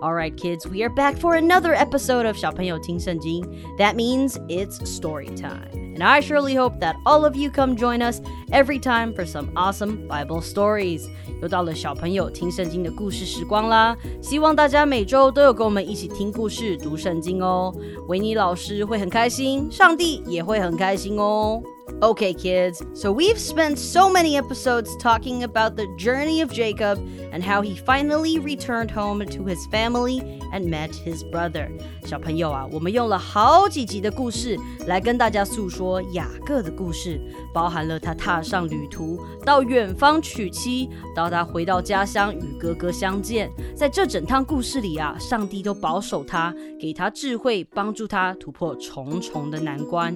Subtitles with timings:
[0.00, 3.44] Alright kids, we are back for another episode of 小朋友听圣经.
[3.78, 5.68] That means it's story time.
[5.96, 9.52] And I surely hope that all of you come join us every time for some
[9.54, 11.08] awesome Bible stories.
[11.40, 13.96] 又到了小朋友听圣经的故事时光啦！
[14.20, 17.72] 希望大家每周都有跟我们一起听故事、读圣经哦。
[18.08, 21.62] 维尼老师会很开心，上帝也会很开心哦。
[22.00, 26.98] Okay, kids, so we've spent so many episodes talking about the journey of Jacob
[27.32, 30.20] and how he finally returned home to his family
[30.52, 31.70] and met his brother.
[32.04, 37.18] 小朋友啊，我们用了好几集的故事来跟大家诉说雅各的故事，
[37.54, 43.50] 包含了他踏上旅途，到远方娶妻，到他回到家乡与哥哥相见。
[43.74, 50.14] 在这整趟故事里啊，上帝都保守他，给他智慧，帮助他突破重重的难关。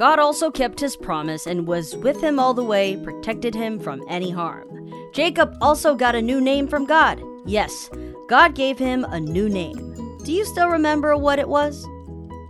[0.00, 4.02] God also kept his promise and was with him all the way, protected him from
[4.08, 4.68] any harm.
[5.12, 7.22] Jacob also got a new name from God.
[7.46, 7.88] Yes,
[8.28, 9.94] God gave him a new name.
[10.24, 11.86] Do you still remember what it was?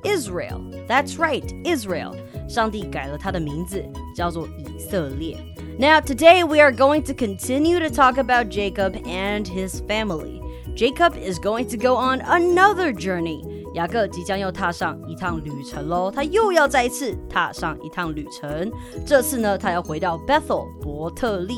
[0.05, 0.61] Israel.
[0.89, 2.17] That's right, Israel.
[2.48, 3.84] 上帝改了他的名字，
[4.17, 5.36] 叫做以色列。
[5.78, 10.41] Now, today we are going to continue to talk about Jacob and his family.
[10.75, 13.42] Jacob is going to go on another journey.
[13.73, 18.72] 雅各即将又踏上一趟旅程喽，他又要再一次踏上一趟旅程。
[19.05, 21.55] 这次呢，他要回到 Bethel 伯特利。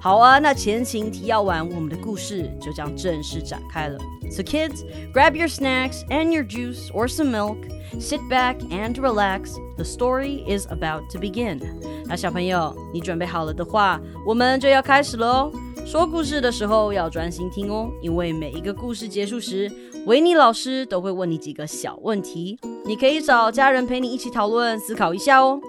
[0.00, 3.98] 好啊，那前情提要完，我们的故事就将正式展开了。
[4.30, 7.58] So kids, grab your snacks and your juice or some milk,
[7.98, 9.56] sit back and relax.
[9.76, 11.60] The story is about to begin.
[12.06, 15.52] 那小朋友，你准备好了的话，我们就要开始喽。
[15.89, 19.71] 说故事的时候要专心听哦，因为每一个故事结束时，
[20.05, 25.59] 维尼老师都会问你几个小问题，你可以找家人陪你一起讨论、思考一下哦。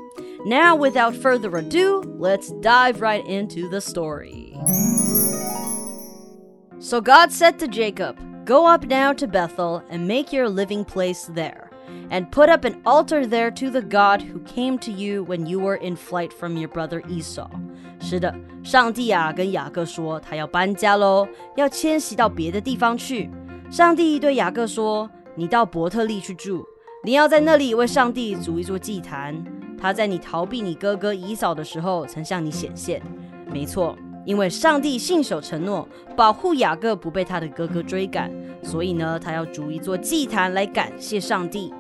[0.46, 4.54] Now, without further ado, let's dive right into the story.
[6.78, 8.16] So God said to Jacob,
[8.46, 11.68] Go up now to Bethel and make your living place there
[12.10, 15.58] and put up an altar there to the God who came to you when you
[15.58, 17.50] were in flight from your brother Esau.
[18.01, 21.25] 是的，上帝啊，跟雅各说他要搬家喽，
[21.55, 23.29] 要迁徙到别的地方去。
[23.69, 26.65] 上帝对雅各说：“你到伯特利去住，
[27.05, 29.41] 你要在那里为上帝筑一座祭坛。
[29.77, 33.01] 他在你逃避你哥哥以扫的时候，曾向你显现。
[33.51, 33.95] 没错，
[34.25, 41.73] 因为上帝信守承诺，保护雅各不被他的哥哥追赶，所以呢，他要筑一座祭坛来感谢上帝。”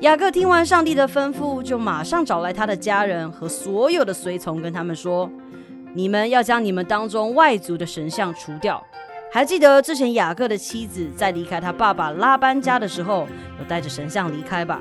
[0.00, 8.82] 雅各听完上帝的吩咐，就马上找来他的家人和所有的随从，跟他们说：“你们要将你们当中外族的神像除掉。
[9.30, 13.26] 还记得之前雅各的妻子在离开他爸爸拉班家的时候，
[13.58, 14.80] 有带着神像离开吧？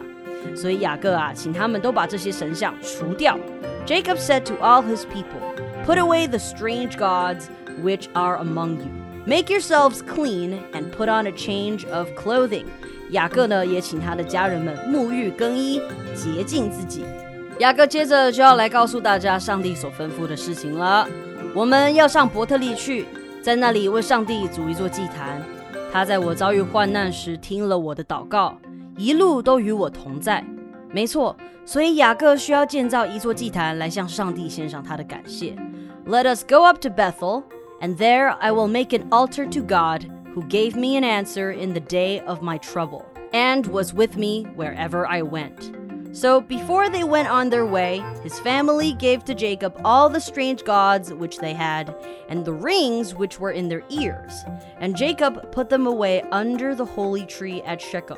[0.55, 3.37] 所以雅各啊，请他们都把这些神像除掉。”
[3.85, 5.41] Jacob said to all his people,
[5.85, 7.47] "Put away the strange gods
[7.83, 8.87] which are among you.
[9.25, 12.65] Make yourselves clean and put on a change of clothing."
[13.10, 15.80] 雅各呢，也请他的家人们沐浴更衣，
[16.14, 17.04] 洁净自己。
[17.60, 21.08] 雅各接着就要来告诉大家上帝所吩咐的事情了。
[21.54, 23.06] 我们要上伯特利去，
[23.40, 25.40] 在那里为上帝组一座祭坛。
[25.92, 28.58] 他在我遭遇患难时听了我的祷告，
[28.96, 30.44] 一路都与我同在。
[30.90, 35.54] 没错，所以雅各需要建造一座祭坛来向上帝献上他的感谢。
[36.06, 37.44] Let us go up to Bethel,
[37.80, 40.02] and there I will make an altar to God.
[40.33, 44.43] who gave me an answer in the day of my trouble, and was with me
[44.55, 45.75] wherever I went.
[46.11, 50.63] So before they went on their way, his family gave to Jacob all the strange
[50.63, 51.93] gods which they had,
[52.27, 54.33] and the rings which were in their ears.
[54.79, 58.17] And Jacob put them away under the holy tree at Shechem.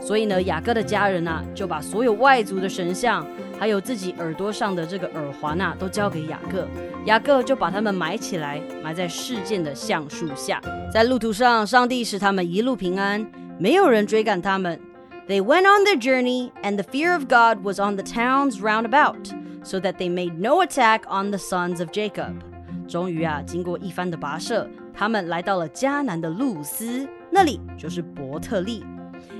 [0.00, 3.26] 所以呢，雅各的家人呐，就把所有外族的神像，
[3.63, 6.67] 还有自己耳朵上的这个耳环呐、啊，都交给雅各。
[7.05, 10.59] 雅各就把它们埋起来，埋在示剑的橡树下。
[10.91, 13.25] 在路途上，上帝使他们一路平安，
[13.57, 14.77] 没有人追赶他们。
[15.29, 19.29] They went on their journey, and the fear of God was on the towns round about,
[19.63, 22.33] so that they made no attack on the sons of Jacob.
[22.89, 28.83] 终于啊，经过一番的跋涉，他们来到了迦南的路斯，那里就是伯特利。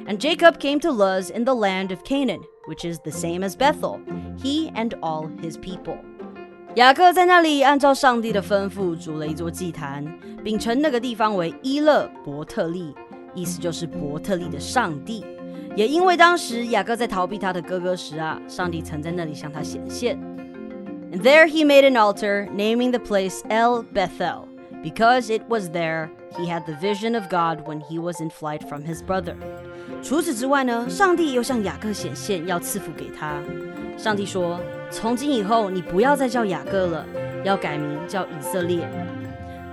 [0.08, 3.57] And Jacob came to Luz in the land of Canaan which is the same as
[3.57, 4.01] Bethel,
[4.37, 5.97] he and all his people.
[6.75, 10.05] 雅各在那里按照上帝的吩咐筑了一座祭坛，
[10.45, 12.95] 并称那个地方为伊勒伯特利，
[13.35, 15.25] 意思就是伯特利的上帝。
[15.75, 20.19] 也因为当时雅各在逃避他的哥哥时啊，上帝曾在那里向他显现。
[21.11, 24.47] And there he made an altar, naming the place El Bethel,
[24.83, 28.68] because it was there he had the vision of God when he was in flight
[28.68, 29.36] from his brother.
[30.02, 33.42] 除此之外呢，上帝又向雅各显现，要赐福给他。
[33.98, 34.60] 上帝说
[34.92, 37.06] ：“从今以后，你不要再叫雅各了，
[37.44, 38.90] 要改名叫以色列。”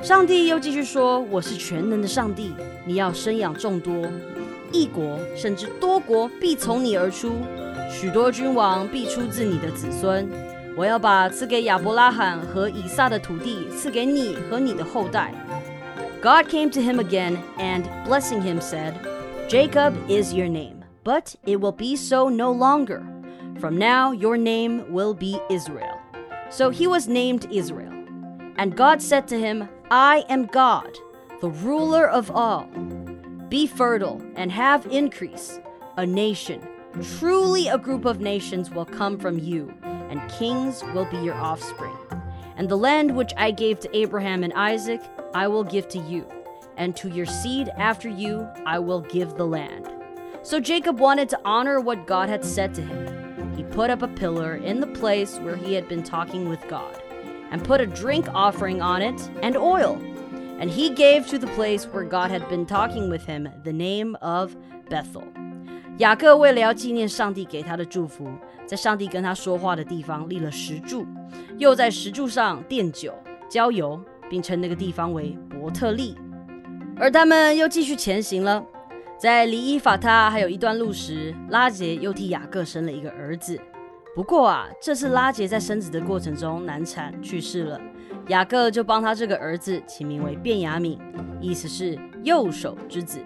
[0.02, 2.54] 上帝又继续说：“我是全能的上帝，
[2.86, 4.06] 你要生养众多。”
[4.72, 7.32] 一国甚至多国必从你而出，
[7.90, 10.28] 许多君王必出自你的子孙。
[10.76, 15.34] 我要把赐给亚伯拉罕和以撒的土地赐给你和你的后代。
[16.20, 18.94] God came to him again and, blessing him, said,
[19.49, 23.02] Jacob is your name, but it will be so no longer.
[23.58, 25.99] From now your name will be Israel.
[26.50, 27.93] So he was named Israel.
[28.56, 30.99] And God said to him, I am God,
[31.40, 32.66] the ruler of all.
[33.49, 35.58] Be fertile and have increase.
[35.96, 36.66] A nation,
[37.19, 41.96] truly a group of nations, will come from you, and kings will be your offspring.
[42.59, 45.01] And the land which I gave to Abraham and Isaac,
[45.33, 46.27] I will give to you,
[46.77, 49.89] and to your seed after you, I will give the land.
[50.41, 53.56] So Jacob wanted to honor what God had said to him.
[53.56, 57.01] He put up a pillar in the place where he had been talking with God,
[57.51, 60.01] and put a drink offering on it and oil
[60.59, 64.15] and he gave to the place where God had been talking with him the name
[64.21, 64.56] of
[64.89, 65.23] Bethel.
[65.97, 68.27] 雅各为了要纪念上帝给他的祝福，
[68.70, 71.05] 在上帝跟他说话的地方立了石柱，
[71.58, 73.12] 又在石柱上奠酒、
[73.49, 76.17] 浇油，并称那个地方为伯特利。
[76.96, 78.64] 而他们又继续前行了，
[79.19, 83.61] 在离伊法他还有一段路时，拉杰又替雅各生了一个儿子。
[84.14, 87.81] 不过啊，这次拉杰在生子的过程中难产去世了。
[88.28, 90.96] 雅各就帮他这个儿子起名为卞雅敏，
[91.40, 93.19] 意思是右手之子。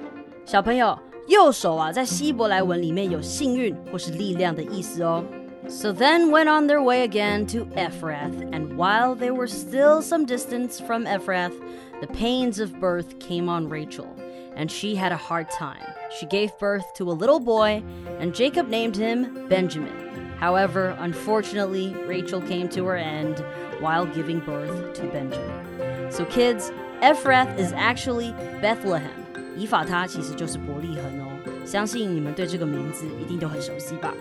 [0.47, 5.24] 小朋友，右手啊，在希伯来文里面有幸运或是力量的意思哦。
[5.68, 10.80] So then went on their way again to Ephrath, and while they were still some distance
[10.80, 11.53] from Ephrath,
[12.01, 14.07] the pains of birth came on Rachel,
[14.56, 15.86] and she had a hard time.
[16.18, 17.83] She gave birth to a little boy,
[18.19, 19.94] and Jacob named him Benjamin.
[20.39, 23.44] However, unfortunately, Rachel came to her end
[23.80, 26.12] while giving birth to Benjamin.
[26.12, 26.71] So, kids,
[27.03, 29.22] Ephrath is actually Bethlehem.
[29.56, 31.28] 以法他其实就是伯利恒哦。
[31.64, 34.12] 相信你们对这个名字一定都很熟悉吧？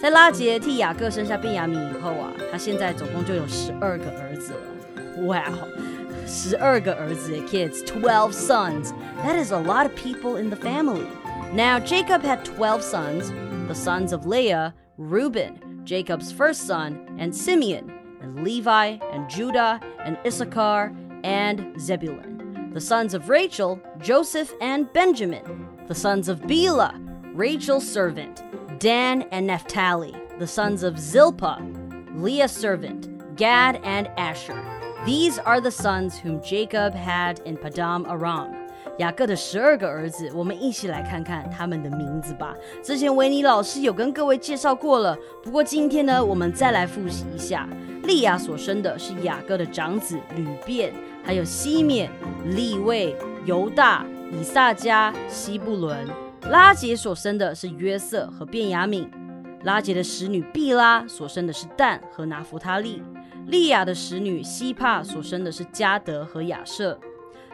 [0.00, 5.26] 在拉结替雅各生下便雅悯以后啊，他现在总共就有十二个儿子了。
[5.26, 5.68] 哇、wow,，
[6.26, 8.92] 十二个儿子，kids，twelve sons.
[9.24, 11.06] That is a lot of people in the family.
[11.54, 13.32] Now Jacob had twelve sons,
[13.66, 17.90] the sons of Leah, Reuben, Jacob's first son, and Simeon,
[18.20, 20.92] and Levi, and Judah, and Issachar,
[21.22, 22.33] and Zebulun.
[22.73, 25.67] The sons of Rachel, Joseph and Benjamin.
[25.87, 26.93] The sons of Bela,
[27.33, 28.43] Rachel's servant,
[28.79, 30.13] Dan and Naphtali.
[30.37, 31.61] The sons of Zilpah,
[32.15, 34.57] Leah's servant, Gad and Asher.
[35.05, 38.55] These are the sons whom Jacob had in Padam Aram.
[38.99, 42.53] 雅各的十二个儿子，我们一起来看看他们的名字吧。
[42.83, 47.67] 之前维尼老师有跟各位介绍过了，不过今天呢，我们再来复习一下。
[48.03, 50.93] 利亚所生的是雅各的长子吕便，
[51.24, 52.10] 还有西缅、
[52.44, 56.06] 利未、犹大、以萨迦、西布伦。
[56.50, 59.08] 拉结所生的是约瑟和便雅悯。
[59.62, 63.02] 拉结的使女毕拉所生的是但和拿弗他利。
[63.46, 66.98] 利亚的使女悉帕所生的是迦得和亚舍。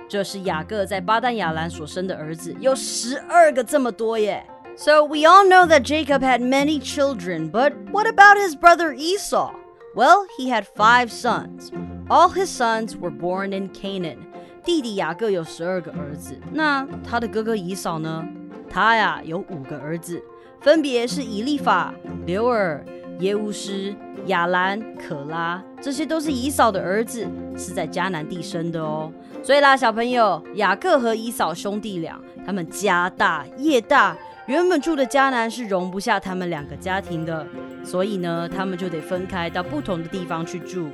[0.08, 4.44] 这是雅各在巴旦亚兰所生的儿子，有十二个这么多耶。
[4.76, 9.52] So we all know that Jacob had many children, but what about his brother Esau?
[9.94, 11.70] Well, he had five sons.
[12.10, 14.16] All his sons were born in Canaan.
[14.64, 18.26] 弟弟雅各有十二个儿子，那他的哥哥以扫呢？
[18.68, 20.20] 他呀有五个儿子，
[20.60, 21.94] 分别是以利法、
[22.26, 22.84] 刘尔、
[23.20, 23.94] 耶乌斯、
[24.26, 27.24] 亚兰、可拉，这些都是以扫的儿子，
[27.56, 29.12] 是在迦南地生的哦。
[29.40, 37.46] 所以啦，小朋友，雅各和以扫兄弟俩，他们家大业大，原本住的迦南是容不下他们两个家庭的，
[37.84, 40.88] 所以呢，他们就得分开到不同的地方去住。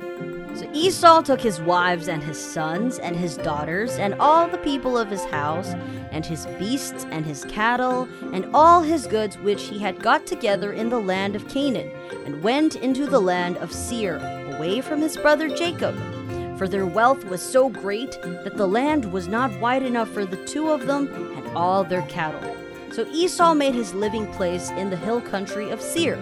[0.57, 4.97] So Esau took his wives and his sons and his daughters and all the people
[4.97, 5.75] of his house
[6.09, 10.73] and his beasts and his cattle and all his goods which he had got together
[10.73, 11.91] in the land of Canaan
[12.25, 14.17] and went into the land of Seir
[14.55, 15.95] away from his brother Jacob
[16.57, 20.43] for their wealth was so great that the land was not wide enough for the
[20.45, 22.55] two of them and all their cattle.
[22.91, 26.17] So Esau made his living place in the hill country of Seir.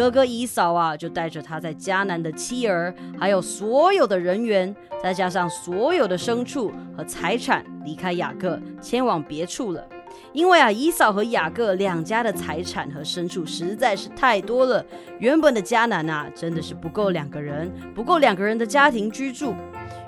[0.00, 9.86] 哥哥姨嫂啊，就带着他在迦南的妻儿，还有所有的人员，再加上所有的牲畜和财产，离开雅各，迁往别处了。
[10.32, 14.82] 因为啊，姨嫂和雅各两家的财产和牲畜实在是太多了，
[15.18, 19.54] 原本的迦南啊，真的是不够两个人，不够两个人的家庭居住。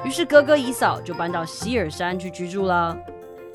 [0.07, 2.97] 于是哥哥姨嫂就搬到希尔山去居住了。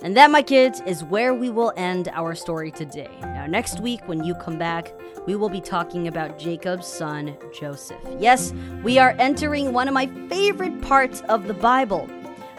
[0.03, 3.09] And that, my kids, is where we will end our story today.
[3.23, 4.93] Now, next week, when you come back,
[5.29, 8.01] we will be talking about Jacob's son, Joseph.
[8.19, 8.53] Yes,
[8.83, 12.09] we are entering one of my favorite parts of the Bible.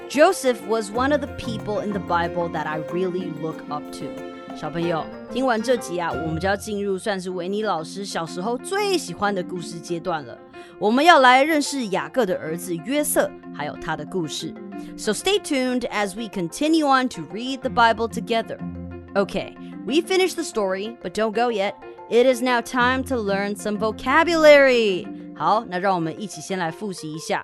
[0.08, 4.08] Joseph was one of the people in the Bible that I really look up to.
[4.56, 10.38] 小朋友，听完这集啊，我们就要进入算是维尼老师小时候最喜欢的故事阶段了。
[10.80, 14.54] 我们要来认识雅各的儿子约瑟，还有他的故事。
[14.98, 18.58] So stay tuned as we continue on to read the Bible together.
[19.14, 19.56] Okay,
[19.86, 21.74] we finished the story, but don't go yet.
[22.10, 25.08] It is now time to learn some vocabulary.
[25.36, 27.44] 好，那让我们一起先来复习一下。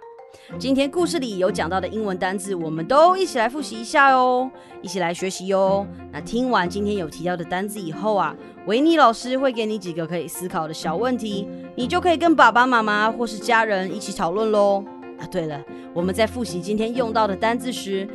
[0.57, 4.49] 今天故事里有讲到的英文单字，我们都一起来复习一下哦，
[4.81, 5.88] 一起来学习哟。
[6.11, 8.35] 那听完今天有提到的单字以后啊，
[8.66, 14.83] 维尼老师会给你几个可以思考的小问题，你就可以跟爸爸妈妈或是家人一起讨论喽。
[15.18, 18.09] 啊，对了，我们在复习今天用到的单字时，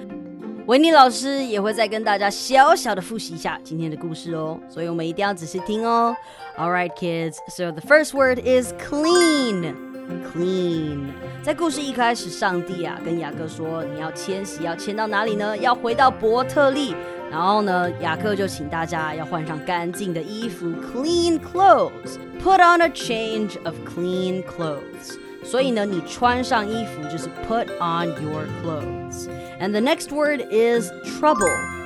[0.66, 6.16] 维尼老师也会再跟大家小小的复习一下今天的故事哦，所以我们一定要仔细听哦。
[6.58, 7.38] All right, kids.
[7.48, 9.76] So the first word is clean.
[10.34, 11.10] Clean，
[11.44, 15.56] 在故事一开始，上帝啊跟雅各说：“你要迁徙，要迁到哪里呢？
[15.56, 16.96] 要回到伯特利。”
[17.31, 25.19] 然后呢，雅各就请大家要换上干净的衣服，clean clothes，put on a change of clean clothes。
[25.43, 31.78] 所以呢，你穿上衣服就是 put on your clothes。And the next word is trouble。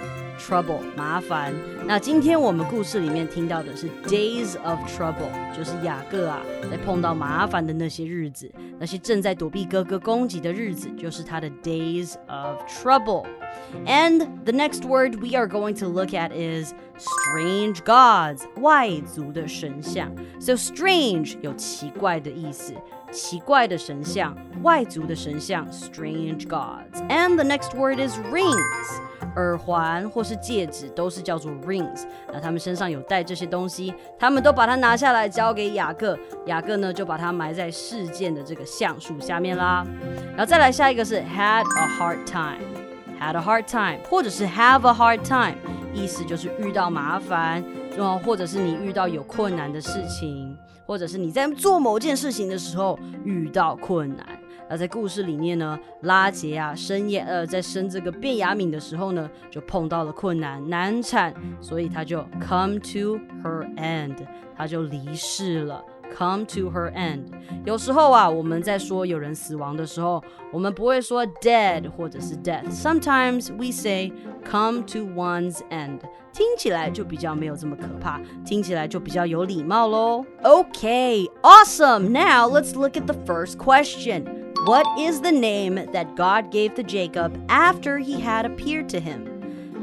[0.42, 1.54] trouble 麻烦。
[1.84, 16.30] 那今天我们故事里面听到的是 days of trouble，就是雅各啊在碰到麻烦的那些日子，那些正在躲避哥哥攻击的日子，就是他的 days of trouble。And the next word we are going to look at
[16.32, 20.14] is strange gods，外族的神像。
[20.40, 22.74] So strange 有奇怪的意思。
[23.10, 29.00] 奇怪的神像，外族的神像，strange gods。And the next word is rings，
[29.35, 32.05] 耳环或是戒指都是叫做 rings。
[32.31, 39.85] 那他们身上有戴这些东西，他们都把它拿下来交给雅各，雅各呢就把它埋在事件的这个橡树下面啦。
[40.29, 45.57] 然后再来下一个是 had a hard time，had a hard time，或者是 have a hard time，
[45.93, 47.63] 意思就是遇到麻烦，
[47.97, 50.57] 然后，或者是你遇到有困难的事情。
[50.85, 54.27] 或者是你在做某件事情的时候遇到困难，
[54.69, 64.15] 那在故事里面呢，拉结啊生夜呃在生这个便雅悯的时候呢，就碰到了困难，难产，所以他就 come to her end，
[64.55, 65.83] 他就离世了。
[66.15, 67.23] Come to her end。
[67.65, 72.69] 有时候啊，我们在说有人死亡的时候，我们不会说 dead 或者是 death。
[72.69, 74.13] Sometimes we say
[74.47, 76.01] come to one's end，
[76.31, 80.23] 听起来就比较没有这么可怕，听起来就比较有礼貌喽。
[80.43, 82.09] Okay, awesome.
[82.09, 84.42] Now let's look at the first question.
[84.65, 89.27] What is the name that God gave to Jacob after he had appeared to him？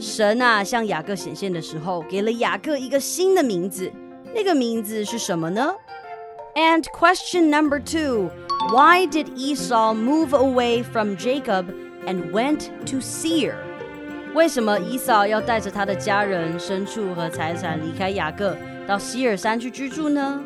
[0.01, 3.93] 神啊，向雅各显现的时候，给了雅各一个新的名字，
[4.35, 5.75] 那个名字是什么呢
[6.55, 8.31] ？And question number two:
[8.73, 11.67] Why did Esau move away from Jacob
[12.07, 13.57] and went to Seir?
[14.35, 18.57] 为什么以扫要带着他的家人、牲畜和财产离开雅各，
[18.89, 20.43] 到西珥山去居住呢？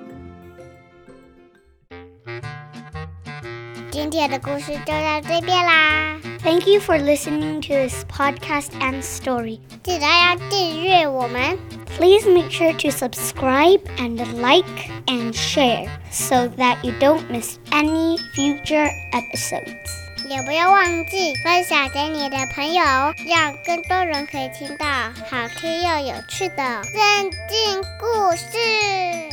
[3.94, 6.18] 今天的故事就到这边啦。
[6.44, 9.60] Thank you for listening to this podcast and story.
[9.84, 11.58] 记得要订阅我们。
[11.98, 14.66] Please make sure to subscribe and like
[15.08, 19.90] and share so that you don't miss any future episodes.
[20.30, 22.84] 也不要忘记分享给你的朋友，
[23.28, 29.33] 让更多人可以听到好听又有趣的圣经故事。